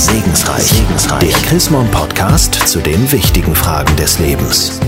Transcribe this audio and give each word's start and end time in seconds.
Segensreich. 0.00 0.62
Segensreich. 0.62 1.20
Der 1.20 1.42
Chrismon 1.42 1.86
Podcast 1.90 2.54
zu 2.54 2.80
den 2.80 3.12
wichtigen 3.12 3.54
Fragen 3.54 3.94
des 3.96 4.18
Lebens. 4.18 4.80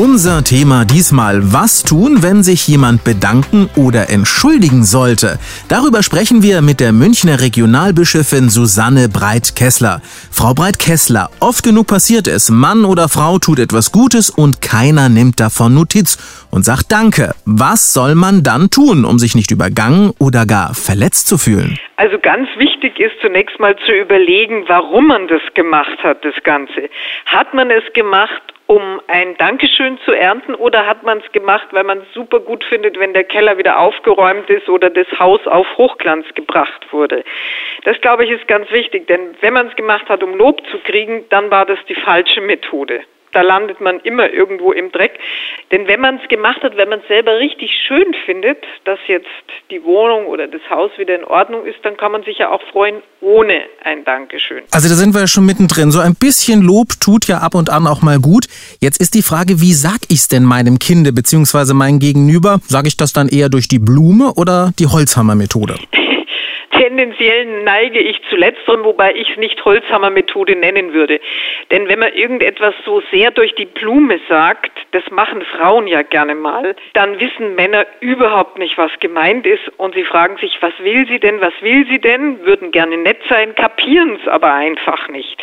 Unser 0.00 0.42
Thema 0.42 0.86
diesmal, 0.86 1.52
was 1.52 1.82
tun, 1.82 2.22
wenn 2.22 2.42
sich 2.42 2.66
jemand 2.66 3.04
bedanken 3.04 3.68
oder 3.76 4.08
entschuldigen 4.08 4.82
sollte? 4.82 5.38
Darüber 5.68 6.02
sprechen 6.02 6.42
wir 6.42 6.62
mit 6.62 6.80
der 6.80 6.92
Münchner 6.92 7.42
Regionalbischöfin 7.42 8.48
Susanne 8.48 9.10
Breit-Kessler. 9.10 10.00
Frau 10.32 10.54
Breit-Kessler, 10.54 11.28
oft 11.40 11.62
genug 11.64 11.88
passiert 11.88 12.28
es, 12.28 12.48
Mann 12.48 12.86
oder 12.86 13.10
Frau 13.10 13.38
tut 13.38 13.58
etwas 13.58 13.92
Gutes 13.92 14.30
und 14.30 14.62
keiner 14.62 15.10
nimmt 15.10 15.38
davon 15.38 15.74
Notiz 15.74 16.16
und 16.50 16.64
sagt 16.64 16.90
Danke. 16.90 17.34
Was 17.44 17.92
soll 17.92 18.14
man 18.14 18.42
dann 18.42 18.70
tun, 18.70 19.04
um 19.04 19.18
sich 19.18 19.34
nicht 19.34 19.50
übergangen 19.50 20.14
oder 20.18 20.46
gar 20.46 20.72
verletzt 20.72 21.28
zu 21.28 21.36
fühlen? 21.36 21.78
Also 21.96 22.18
ganz 22.18 22.48
wichtig 22.56 22.98
ist 22.98 23.20
zunächst 23.20 23.60
mal 23.60 23.76
zu 23.84 23.92
überlegen, 23.92 24.64
warum 24.66 25.08
man 25.08 25.28
das 25.28 25.42
gemacht 25.52 25.98
hat, 26.02 26.24
das 26.24 26.42
Ganze. 26.42 26.88
Hat 27.26 27.52
man 27.52 27.70
es 27.70 27.84
gemacht, 27.92 28.40
um 28.70 29.00
ein 29.08 29.36
Dankeschön 29.36 29.98
zu 30.04 30.12
ernten 30.12 30.54
oder 30.54 30.86
hat 30.86 31.02
man 31.02 31.18
es 31.18 31.32
gemacht, 31.32 31.66
weil 31.72 31.82
man 31.82 31.98
es 31.98 32.14
super 32.14 32.38
gut 32.38 32.62
findet, 32.62 33.00
wenn 33.00 33.12
der 33.12 33.24
Keller 33.24 33.58
wieder 33.58 33.80
aufgeräumt 33.80 34.48
ist 34.48 34.68
oder 34.68 34.88
das 34.90 35.08
Haus 35.18 35.44
auf 35.48 35.66
Hochglanz 35.76 36.24
gebracht 36.36 36.86
wurde? 36.92 37.24
Das 37.82 38.00
glaube 38.00 38.24
ich 38.24 38.30
ist 38.30 38.46
ganz 38.46 38.70
wichtig, 38.70 39.08
denn 39.08 39.34
wenn 39.40 39.54
man 39.54 39.66
es 39.66 39.74
gemacht 39.74 40.08
hat, 40.08 40.22
um 40.22 40.36
Lob 40.36 40.64
zu 40.70 40.78
kriegen, 40.78 41.24
dann 41.30 41.50
war 41.50 41.66
das 41.66 41.80
die 41.88 41.96
falsche 41.96 42.40
Methode 42.40 43.00
da 43.32 43.42
landet 43.42 43.80
man 43.80 44.00
immer 44.00 44.30
irgendwo 44.30 44.72
im 44.72 44.90
Dreck. 44.92 45.18
Denn 45.70 45.86
wenn 45.86 46.00
man 46.00 46.20
es 46.22 46.28
gemacht 46.28 46.62
hat, 46.62 46.76
wenn 46.76 46.88
man 46.88 47.00
es 47.00 47.08
selber 47.08 47.38
richtig 47.38 47.70
schön 47.86 48.14
findet, 48.24 48.58
dass 48.84 48.98
jetzt 49.06 49.26
die 49.70 49.82
Wohnung 49.84 50.26
oder 50.26 50.46
das 50.46 50.62
Haus 50.68 50.90
wieder 50.98 51.14
in 51.14 51.24
Ordnung 51.24 51.64
ist, 51.64 51.78
dann 51.82 51.96
kann 51.96 52.12
man 52.12 52.22
sich 52.24 52.38
ja 52.38 52.50
auch 52.50 52.62
freuen 52.72 53.02
ohne 53.20 53.62
ein 53.84 54.04
Dankeschön. 54.04 54.62
Also 54.72 54.88
da 54.88 54.94
sind 54.94 55.14
wir 55.14 55.20
ja 55.20 55.26
schon 55.26 55.46
mittendrin. 55.46 55.90
So 55.90 56.00
ein 56.00 56.14
bisschen 56.14 56.62
Lob 56.62 56.88
tut 57.00 57.28
ja 57.28 57.38
ab 57.38 57.54
und 57.54 57.70
an 57.70 57.86
auch 57.86 58.02
mal 58.02 58.18
gut. 58.18 58.46
Jetzt 58.80 59.00
ist 59.00 59.14
die 59.14 59.22
Frage, 59.22 59.60
wie 59.60 59.72
sag 59.72 60.00
ich 60.08 60.18
es 60.18 60.28
denn 60.28 60.44
meinem 60.44 60.78
Kinde 60.78 61.12
bzw. 61.12 61.74
meinem 61.74 61.98
Gegenüber? 61.98 62.60
Sage 62.66 62.88
ich 62.88 62.96
das 62.96 63.12
dann 63.12 63.28
eher 63.28 63.48
durch 63.48 63.68
die 63.68 63.78
Blume 63.78 64.32
oder 64.36 64.72
die 64.78 64.86
Holzhammermethode? 64.86 65.74
Tendenziell 67.00 67.62
neige 67.62 67.98
ich 67.98 68.20
zu 68.28 68.36
letzterem, 68.36 68.84
wobei 68.84 69.14
ich 69.14 69.30
es 69.30 69.36
nicht 69.38 69.64
Holzhammer-Methode 69.64 70.54
nennen 70.54 70.92
würde. 70.92 71.18
Denn 71.70 71.88
wenn 71.88 71.98
man 71.98 72.12
irgendetwas 72.12 72.74
so 72.84 73.02
sehr 73.10 73.30
durch 73.30 73.54
die 73.54 73.64
Blume 73.64 74.20
sagt, 74.28 74.70
das 74.90 75.04
machen 75.10 75.42
Frauen 75.56 75.86
ja 75.86 76.02
gerne 76.02 76.34
mal, 76.34 76.76
dann 76.92 77.18
wissen 77.18 77.54
Männer 77.54 77.86
überhaupt 78.00 78.58
nicht, 78.58 78.76
was 78.76 78.90
gemeint 79.00 79.46
ist 79.46 79.62
und 79.78 79.94
sie 79.94 80.04
fragen 80.04 80.36
sich, 80.36 80.58
was 80.60 80.74
will 80.80 81.06
sie 81.08 81.18
denn, 81.18 81.40
was 81.40 81.54
will 81.62 81.86
sie 81.88 82.00
denn, 82.00 82.44
würden 82.44 82.70
gerne 82.70 82.98
nett 82.98 83.20
sein, 83.30 83.54
kapieren 83.54 84.18
es 84.20 84.28
aber 84.28 84.52
einfach 84.52 85.08
nicht. 85.08 85.42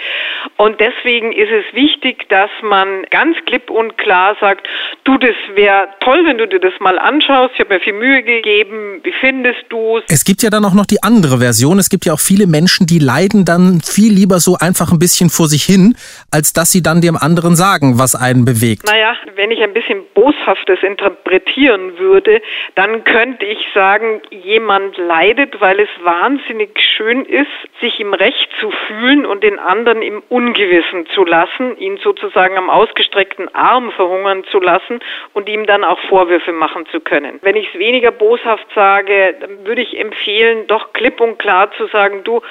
Und 0.57 0.79
deswegen 0.79 1.31
ist 1.31 1.49
es 1.49 1.73
wichtig, 1.73 2.29
dass 2.29 2.51
man 2.61 3.03
ganz 3.09 3.35
klipp 3.47 3.71
und 3.71 3.97
klar 3.97 4.37
sagt, 4.39 4.67
du, 5.05 5.17
das 5.17 5.35
wäre 5.55 5.89
toll, 6.01 6.23
wenn 6.25 6.37
du 6.37 6.47
dir 6.47 6.59
das 6.59 6.73
mal 6.79 6.99
anschaust, 6.99 7.55
ich 7.55 7.61
habe 7.61 7.73
mir 7.73 7.79
viel 7.79 7.93
Mühe 7.93 8.21
gegeben, 8.21 8.99
wie 9.01 9.13
findest 9.13 9.65
du 9.69 9.97
es? 9.97 10.03
Es 10.07 10.23
gibt 10.23 10.43
ja 10.43 10.51
dann 10.51 10.63
auch 10.63 10.75
noch 10.75 10.85
die 10.85 11.01
andere 11.01 11.17
andere 11.17 11.39
Version. 11.47 11.79
Es 11.79 11.89
gibt 11.89 12.05
ja 12.05 12.11
auch 12.11 12.19
viele 12.19 12.45
Menschen, 12.45 12.87
die 12.87 12.99
leiden 12.99 13.45
dann 13.45 13.79
viel 13.79 14.11
lieber 14.11 14.39
so 14.39 14.57
einfach 14.59 14.91
ein 14.91 14.99
bisschen 14.99 15.29
vor 15.29 15.47
sich 15.47 15.63
hin, 15.63 15.95
als 16.29 16.51
dass 16.51 16.71
sie 16.73 16.83
dann 16.83 16.99
dem 16.99 17.15
anderen 17.15 17.55
sagen, 17.55 17.99
was 17.99 18.15
einen 18.15 18.43
bewegt. 18.43 18.83
Naja, 18.85 19.15
wenn 19.35 19.51
ich 19.51 19.61
ein 19.61 19.73
bisschen 19.73 20.03
Boshaftes 20.13 20.79
interpretieren 20.83 21.97
würde, 21.99 22.41
dann 22.75 23.05
könnte 23.05 23.45
ich 23.45 23.59
sagen, 23.73 24.21
jemand 24.31 24.97
leidet, 24.97 25.61
weil 25.61 25.79
es 25.79 25.89
wahnsinnig 26.03 26.71
schön 26.97 27.23
ist, 27.23 27.47
sich 27.79 27.99
im 27.99 28.13
Recht 28.13 28.49
zu 28.59 28.71
fühlen 28.87 29.25
und 29.25 29.43
den 29.43 29.59
anderen 29.59 30.01
im 30.01 30.21
Ungewissen 30.27 31.05
zu 31.15 31.23
lassen, 31.23 31.77
ihn 31.77 31.97
sozusagen 32.03 32.57
am 32.57 32.69
ausgestreckten 32.69 33.53
Arm 33.55 33.91
verhungern 33.91 34.43
zu 34.51 34.59
lassen 34.59 34.99
und 35.33 35.47
ihm 35.47 35.65
dann 35.65 35.83
auch 35.83 35.99
Vorwürfe 36.09 36.51
machen 36.51 36.85
zu 36.91 36.99
können. 36.99 37.39
Wenn 37.41 37.55
ich 37.55 37.69
es 37.73 37.79
weniger 37.79 38.11
boshaft 38.11 38.67
sage, 38.75 39.35
dann 39.39 39.65
würde 39.65 39.81
ich 39.81 39.97
empfehlen, 39.97 40.67
doch 40.67 40.93
klipp 40.93 41.21
und 41.21 41.36
klar 41.37 41.69
zu 41.77 41.87
sagen, 41.87 42.23
du, 42.23 42.41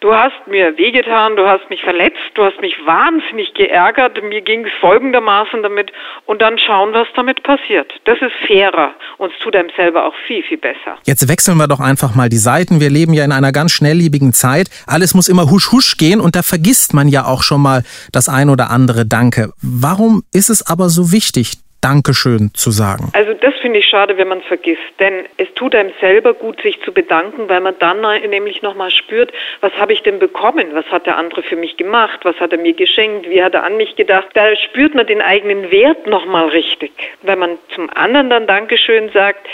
du 0.00 0.14
hast 0.14 0.46
mir 0.46 0.76
wehgetan, 0.78 1.36
du 1.36 1.46
hast 1.46 1.68
mich 1.70 1.82
verletzt, 1.82 2.18
du 2.34 2.44
hast 2.44 2.60
mich 2.60 2.76
wahnsinnig 2.84 3.54
geärgert, 3.54 4.22
mir 4.22 4.40
ging 4.42 4.64
es 4.64 4.72
folgendermaßen 4.80 5.62
damit 5.62 5.92
und 6.26 6.42
dann 6.42 6.58
schauen, 6.58 6.92
was 6.92 7.06
damit 7.14 7.42
passiert. 7.42 7.92
Das 8.04 8.18
ist 8.20 8.32
fairer 8.46 8.94
und 9.18 9.32
es 9.32 9.38
tut 9.40 9.56
einem 9.56 9.70
selber 9.76 10.06
auch 10.06 10.14
viel, 10.26 10.42
viel 10.42 10.58
besser. 10.58 10.98
Jetzt 11.04 11.28
wechseln 11.28 11.58
wir 11.58 11.68
doch 11.68 11.80
einfach 11.80 12.14
mal 12.14 12.28
die 12.28 12.36
Seiten. 12.36 12.80
Wir 12.80 12.90
leben 12.90 13.12
ja 13.12 13.24
in 13.24 13.32
einer 13.32 13.52
ganz 13.52 13.72
schnelllebigen 13.72 14.32
Zeit. 14.32 14.68
Alles 14.86 15.14
muss 15.14 15.28
immer 15.28 15.50
husch 15.50 15.72
husch 15.72 15.96
gehen 15.96 16.20
und 16.20 16.36
da 16.36 16.42
vergisst 16.42 16.94
man 16.94 17.08
ja 17.08 17.24
auch 17.24 17.42
schon 17.42 17.60
mal 17.60 17.82
das 18.12 18.28
ein 18.28 18.50
oder 18.50 18.70
andere 18.70 19.06
Danke. 19.06 19.52
Warum 19.62 20.22
ist 20.32 20.50
es 20.50 20.66
aber 20.66 20.88
so 20.88 21.12
wichtig, 21.12 21.52
Dankeschön 21.86 22.50
zu 22.52 22.72
sagen? 22.72 23.12
Also 23.12 23.32
das 23.32 23.54
finde 23.62 23.78
ich 23.78 23.86
schade, 23.86 24.18
wenn 24.18 24.26
man 24.26 24.40
es 24.40 24.46
vergisst, 24.46 24.82
denn 24.98 25.24
es 25.36 25.46
tut 25.54 25.72
einem 25.72 25.92
selber 26.00 26.34
gut, 26.34 26.60
sich 26.60 26.82
zu 26.82 26.92
bedanken, 26.92 27.48
weil 27.48 27.60
man 27.60 27.76
dann 27.78 28.00
nämlich 28.28 28.60
nochmal 28.60 28.90
spürt, 28.90 29.32
was 29.60 29.72
habe 29.74 29.92
ich 29.92 30.02
denn 30.02 30.18
bekommen, 30.18 30.66
was 30.72 30.84
hat 30.86 31.06
der 31.06 31.16
andere 31.16 31.44
für 31.44 31.54
mich 31.54 31.76
gemacht, 31.76 32.18
was 32.24 32.34
hat 32.40 32.50
er 32.50 32.58
mir 32.58 32.72
geschenkt, 32.72 33.30
wie 33.30 33.40
hat 33.40 33.54
er 33.54 33.62
an 33.62 33.76
mich 33.76 33.94
gedacht. 33.94 34.26
Da 34.34 34.56
spürt 34.56 34.96
man 34.96 35.06
den 35.06 35.22
eigenen 35.22 35.70
Wert 35.70 36.08
nochmal 36.08 36.48
richtig. 36.48 36.90
Wenn 37.22 37.38
man 37.38 37.56
zum 37.72 37.88
anderen 37.90 38.30
dann 38.30 38.48
Dankeschön 38.48 39.10
sagt, 39.10 39.46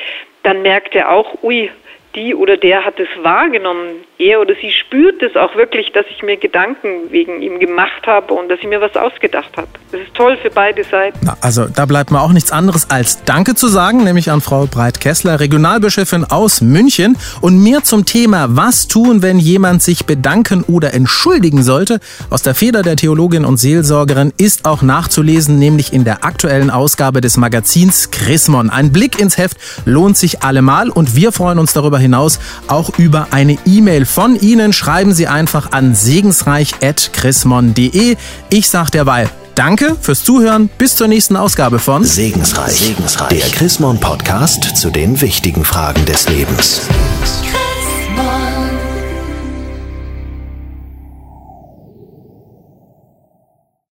dann 0.43 0.63
merkt 0.63 0.95
er 0.95 1.11
auch, 1.11 1.43
ui, 1.43 1.71
die 2.15 2.35
oder 2.35 2.57
der 2.57 2.85
hat 2.85 2.99
es 2.99 3.09
wahrgenommen. 3.23 4.05
Er 4.19 4.41
oder 4.41 4.55
sie 4.61 4.71
spürt 4.71 5.23
es 5.23 5.37
auch 5.37 5.57
wirklich, 5.57 5.93
dass 5.93 6.05
ich 6.11 6.23
mir 6.23 6.37
Gedanken 6.37 7.11
wegen 7.11 7.43
ihm 7.43 7.59
gemacht 7.59 8.07
habe 8.07 8.35
und 8.35 8.49
dass 8.49 8.61
ich 8.61 8.67
mir 8.67 8.81
was 8.81 8.95
ausgedacht 8.97 9.57
habe. 9.57 9.69
Das 9.91 10.01
ist 10.01 10.15
toll 10.15 10.37
für 10.37 10.51
beide 10.51 10.85
Seiten. 10.85 11.19
Na, 11.23 11.37
also 11.41 11.67
da 11.67 11.87
bleibt 11.87 12.11
mir 12.11 12.21
auch 12.21 12.33
nichts 12.33 12.53
anderes 12.53 12.91
als 12.91 13.25
Danke 13.25 13.55
zu 13.55 13.69
sagen, 13.69 14.05
nämlich 14.05 14.31
an 14.31 14.41
Frau 14.41 14.67
Breit-Kessler, 14.67 15.41
Regionalbischöfin 15.41 16.25
aus 16.25 16.61
München. 16.61 17.17
Und 17.41 17.63
mehr 17.63 17.83
zum 17.83 18.05
Thema, 18.05 18.47
was 18.51 18.89
tun, 18.89 19.23
wenn 19.23 19.39
jemand 19.39 19.83
sich 19.83 20.07
bedanken 20.07 20.65
oder 20.65 20.95
entschuldigen 20.95 21.63
sollte, 21.63 21.99
aus 22.31 22.43
der 22.43 22.55
Feder 22.55 22.83
der 22.83 22.97
Theologin 22.97 23.45
und 23.45 23.57
Seelsorgerin 23.57 24.33
ist 24.37 24.67
auch 24.67 24.83
nachzulesen, 24.83 25.59
nämlich 25.59 25.93
in 25.93 26.05
der 26.05 26.25
aktuellen 26.25 26.71
Ausgabe 26.71 27.21
des 27.21 27.37
Magazins 27.37 28.11
Chrismon. 28.11 28.71
Ein 28.71 28.93
Blick 28.93 29.19
ins 29.19 29.39
Heft 29.39 29.57
lohnt 29.85 30.17
sich 30.17 30.43
allemal 30.43 30.91
und 30.91 31.17
wir 31.17 31.33
freuen 31.33 31.59
uns 31.59 31.73
darüber 31.73 31.99
hinaus 32.03 32.39
auch 32.69 32.99
über 32.99 33.29
eine 33.31 33.57
E-Mail 33.65 34.05
von 34.05 34.39
Ihnen. 34.39 34.75
Schreiben 34.75 35.15
Sie 35.15 35.27
einfach 35.27 35.73
an 35.73 35.95
segensreich.chrismon.de. 35.95 38.17
Ich 38.51 38.69
sage 38.69 38.91
derweil 38.91 39.31
Danke 39.55 39.97
fürs 40.01 40.25
Zuhören. 40.25 40.71
Bis 40.79 40.97
zur 40.97 41.09
nächsten 41.09 41.37
Ausgabe 41.37 41.79
von 41.79 42.05
Segensreich, 42.05 42.73
Segensreich. 42.73 43.29
der 43.29 43.49
Chrismon 43.51 44.01
Podcast 44.01 44.77
zu 44.77 44.91
den 44.91 45.21
wichtigen 45.21 45.65
Fragen 45.65 46.05
des 46.07 46.27
Lebens. 46.29 46.83